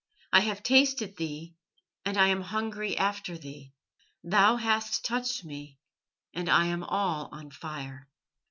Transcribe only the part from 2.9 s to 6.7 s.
after Thee. Thou hast touched me, and I